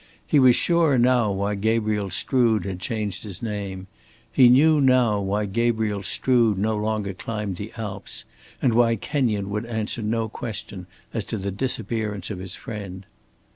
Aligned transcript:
He 0.25 0.39
was 0.39 0.55
sure 0.55 0.97
now 0.97 1.31
why 1.31 1.53
Gabriel 1.53 2.09
Strood 2.09 2.65
had 2.65 2.79
changed 2.79 3.21
his 3.21 3.43
name; 3.43 3.85
he 4.31 4.49
knew 4.49 4.81
now 4.81 5.19
why 5.21 5.45
Gabriel 5.45 6.01
Strood 6.01 6.57
no 6.57 6.75
longer 6.75 7.13
climbed 7.13 7.57
the 7.57 7.71
Alps; 7.77 8.25
and 8.63 8.73
why 8.73 8.95
Kenyon 8.95 9.51
would 9.51 9.67
answer 9.67 10.01
no 10.01 10.27
question 10.27 10.87
as 11.13 11.23
to 11.25 11.37
the 11.37 11.51
disappearance 11.51 12.31
of 12.31 12.39
his 12.39 12.55
friend. 12.55 13.05